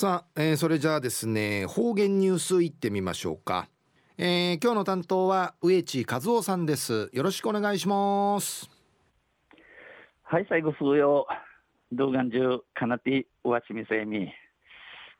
[0.00, 3.68] さあ、えー、それじゃあですね方言ニュースいってみましょうか、
[4.16, 7.10] えー、今日の担当は植地和夫さんです。
[7.12, 8.70] よろしくお願いします。
[10.22, 11.26] はい最後数曜
[11.92, 14.32] 動画中かなておわちみせみ。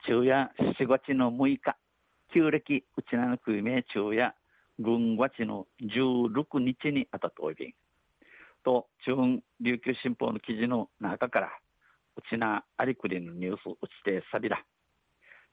[0.06, 1.76] 昼夜7月の6日。
[2.32, 4.34] 旧暦うちなのくいめ昼夜
[4.78, 7.72] 軍月の16日にあたとおいびん
[8.64, 11.50] と中央琉球新報の記事の中から
[12.16, 14.64] うちなありくりのニュースうちてさびら。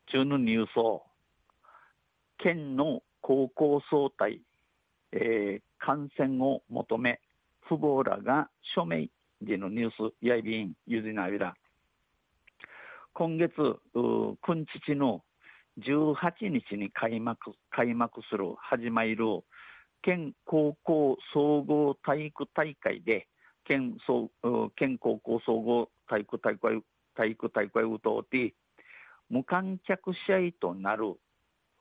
[0.07, 1.03] 中のニュースを、
[2.38, 4.41] 県の高校総体、
[5.11, 7.20] えー、感染を求め、
[7.67, 9.09] 父母らが署名
[9.41, 11.55] でのニュース、やいびん、ゆずなびら。
[13.13, 15.23] 今月、くんちちの
[15.79, 19.17] 18日に開幕開幕する始まる
[20.01, 23.27] 県高校総合体育大会で
[23.65, 24.31] 県総
[24.76, 26.81] 県高校総合体育大会
[27.15, 28.53] 体育大会を通って
[29.30, 31.16] 無観客試合となる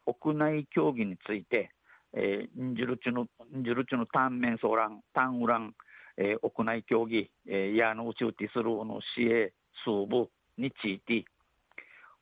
[0.06, 1.70] 屋内競技について、
[2.12, 5.74] えー、ンジュルチュのンジュルチュのタンメンソーランタンウラン、
[6.16, 9.52] えー、屋内競技、えー、ヤーのうちうてするの市営
[9.84, 11.24] 数部について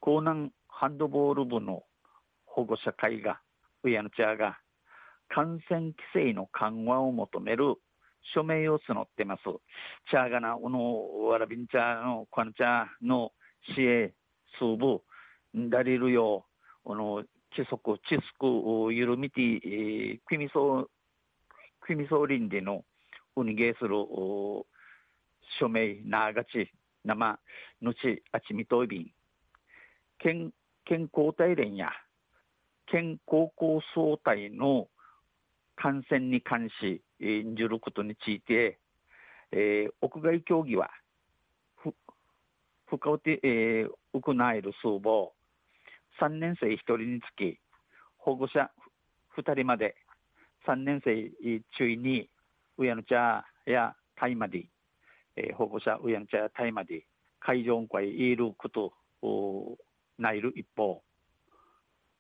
[0.07, 1.85] 江南ハンドボール部の
[2.47, 3.41] 保護者会が
[3.83, 4.59] ウヤのチャーが
[5.29, 7.77] 感染規制の緩和を求める
[8.35, 9.43] 署名を募ってます。
[10.11, 13.33] チャーガナ、うの、わらびんちゃの、こんちゃの、
[13.75, 14.15] 市営、
[14.59, 15.03] 数部、
[15.55, 16.47] ダリルよ、
[16.85, 17.23] うの、
[17.57, 20.89] 規則、知識、ゆるみて、クミソ、
[21.81, 22.85] クミソ林での、
[23.37, 24.67] うにげする、お
[25.61, 26.73] 署名、ながち、
[27.05, 27.39] 生、
[27.81, 29.11] のち、あちみといびん。
[30.19, 30.53] 県、
[30.85, 31.91] 県交代連や、
[32.87, 34.89] 県高校総体の
[35.77, 38.81] 感染に関し、演じることについて、
[39.53, 40.91] えー、屋外競技は、
[41.77, 41.95] ふ、
[42.87, 45.31] 不可て、えー、行える数母、
[46.21, 47.59] 3年生1人につき、
[48.19, 48.71] 保護者
[49.37, 49.97] 2人まで、
[50.67, 51.31] 3年生
[51.77, 52.29] 中に、
[52.79, 54.67] 親の茶やタイまで、
[55.37, 57.07] えー、保護者親の茶やタイまで、
[57.41, 58.93] 会場会いること
[59.23, 59.77] を
[60.19, 61.03] ないる一方、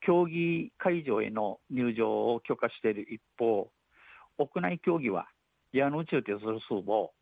[0.00, 3.70] 競技会場への入場を許可している一方、
[4.38, 5.28] 屋内競技は
[5.72, 7.12] 矢の内を手する数を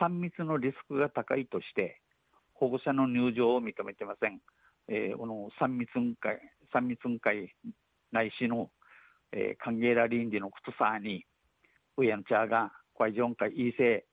[0.00, 2.00] 3密のリスクが高いとして
[2.54, 4.40] 保護者の入場を認めてません。
[4.90, 5.88] えー、この3密
[6.20, 6.40] 会、
[6.74, 7.54] 3密会
[8.12, 8.70] ないしの、
[9.32, 11.24] えー、歓迎ら臨時のことさに、
[11.96, 14.04] ウヤンチャーが会場会いいせ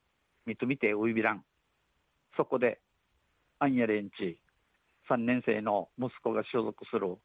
[0.48, 1.44] 認めてウイビラン。
[2.38, 2.80] そこで、
[3.60, 4.40] アンヤレンチ、
[5.10, 7.18] 3年生の息子が所属する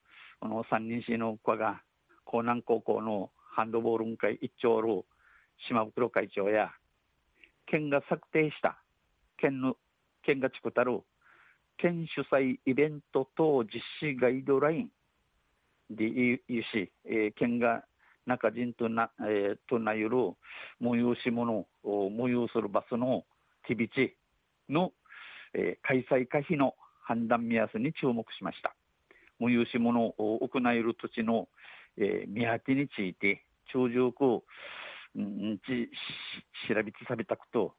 [0.42, 1.82] この三人市の子が
[2.26, 5.04] 江南高校のハンドボール会一丁る
[5.69, 6.70] 島袋会長や
[7.66, 8.76] 県が策定した
[9.38, 9.76] 県の
[10.24, 11.02] 県が作ったる
[11.78, 14.90] 県主催イベント等実施ガイドライン
[15.90, 16.38] でいう
[16.72, 17.84] し、えー、県が
[18.26, 20.16] 中人とな、えー、となゆる
[20.80, 23.24] 催し物を催するバスの
[23.66, 24.16] ティビチ
[24.68, 24.92] の、
[25.54, 28.74] えー、開催可否の判断目安に注目しました。
[29.40, 31.48] 催し物を行える土地の、
[31.96, 34.44] えー、見当てについて、長寿く、
[35.16, 35.90] うん、ち
[36.68, 37.74] 調べてされたこと、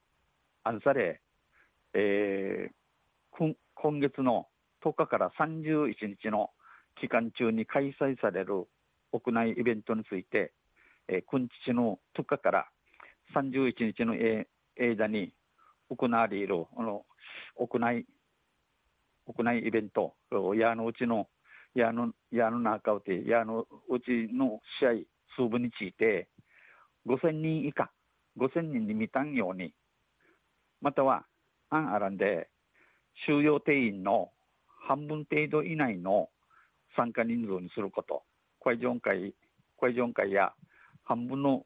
[0.63, 1.21] あんされ、
[1.93, 4.47] えー、今月の
[4.83, 6.49] 10日から31日の
[6.99, 8.67] 期間中に開催される
[9.11, 10.53] 屋内イベントについて、
[11.07, 12.65] えー、今日の10日から
[13.35, 14.13] 31日の
[14.77, 15.33] 間に
[15.89, 17.05] 行われるあの
[17.55, 18.05] 屋内
[19.25, 20.15] 屋内イベント、
[20.55, 21.27] やのうちの
[21.75, 24.89] 矢の矢の中をて矢のうちの試合
[25.35, 26.27] 数分について
[27.07, 27.91] 5000人以下
[28.37, 29.73] 5000人に満たんように
[30.81, 31.25] または
[31.69, 32.49] アンアランで
[33.25, 34.31] 収容定員の
[34.65, 36.29] 半分程度以内の
[36.95, 38.23] 参加人数にすること、
[38.63, 39.33] 会場会、
[39.79, 40.53] 会場会や
[41.03, 41.65] 半分の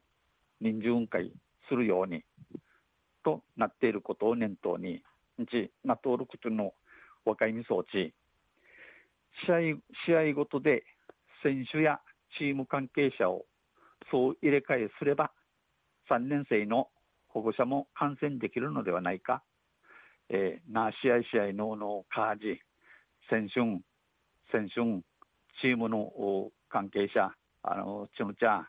[0.60, 1.32] 人数会
[1.68, 2.24] するように
[3.24, 5.02] となっていることを念頭に、
[5.50, 6.72] ちな登録との
[7.24, 8.14] 若いみ装置、
[9.44, 9.58] 試合
[10.06, 10.84] 試合ごとで
[11.42, 12.00] 選手や
[12.36, 13.44] チーム関係者を
[14.10, 15.30] そう入れ替えすれば
[16.10, 16.88] 3年生の
[17.28, 19.42] 保護者も観戦できるのではないか、
[20.30, 22.60] えー、な試合試合ののカージ
[23.30, 23.60] 選手
[24.50, 24.74] 選手
[25.60, 27.32] チームの関係者
[27.62, 28.68] あのちむちゃ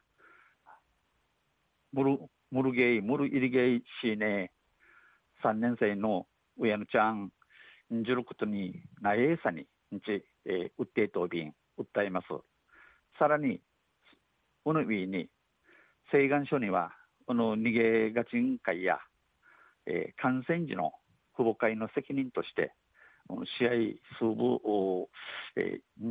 [1.93, 2.19] ムル
[2.51, 4.51] ムルゲイムルイリゲイシーネ
[5.43, 6.25] 3年生の
[6.57, 7.31] 上野ちゃん
[7.93, 12.27] んじることになえさにんちえー、訴え答弁、訴えます。
[13.19, 13.61] さらに、
[14.63, 15.29] この上に、
[16.11, 16.91] 請願書には、
[17.27, 18.97] この逃げがちん会や、
[19.85, 20.91] えー、感染時の
[21.39, 22.73] 父母会の責任として、
[23.57, 23.69] 試合
[24.19, 25.09] 数部を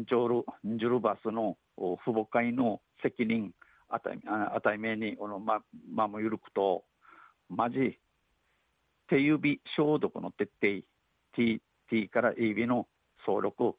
[0.08, 3.52] 長るジュルバスの父母会の責任
[3.90, 5.60] あたいあたいめにこのま
[5.92, 6.84] まもゆるくと
[7.48, 7.98] まじ
[9.08, 10.84] 手指消毒の徹底
[11.34, 11.60] T,
[11.90, 12.86] T から AB の
[13.26, 13.74] 総力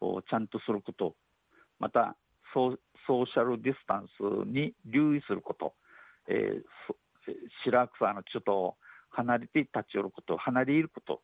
[0.00, 1.14] をちゃんとすること
[1.78, 2.16] また
[2.54, 5.74] ソソーシャルディスタンスに留意すること、
[6.28, 7.34] えー、
[7.64, 8.76] 白草のちょっと
[9.10, 11.20] 離れて立ち寄ること離れいること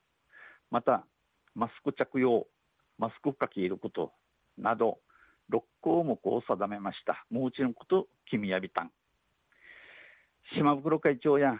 [0.71, 1.07] また
[1.55, 2.47] マスク着用
[2.99, 4.13] マスクかけること
[4.59, 4.99] など
[5.53, 7.25] 6項目を定めました。
[7.31, 8.91] もうちのこと君やびたん
[10.55, 11.57] 島袋会長や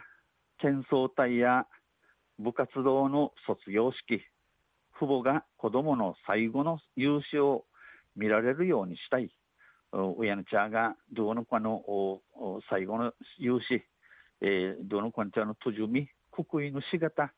[0.59, 1.65] 県総隊や
[2.39, 4.21] 部活動の卒業式
[4.99, 7.65] 父母が子どもの最後の勇姿を
[8.15, 9.31] 見られるようにしたい。
[9.91, 11.81] 親の茶がどうの子の
[12.69, 13.85] 最後の勇姿、
[14.41, 16.09] えー、どの子の茶のとじみ
[16.43, 17.33] 国威のしがた、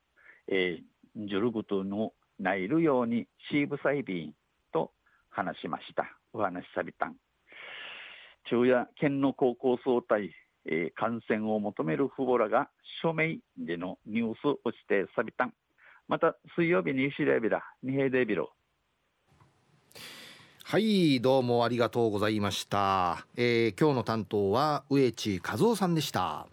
[0.48, 4.34] えー、じゅるぐとのないるようにシーブサイビン
[4.72, 4.92] と
[5.30, 6.06] 話しました。
[6.34, 7.08] お話しさびた。
[7.08, 7.16] ん
[8.46, 10.34] 昼夜県の高校総体、
[10.66, 12.70] えー、感染を求める父母らが
[13.02, 15.46] 署名でのニュースをしてさびた。
[15.46, 15.54] ん
[16.08, 18.52] また水曜日に石レビラ二平デビロ
[20.64, 26.48] はいどうもありがとうございました、えー、今日の担当は植地和夫さんでした。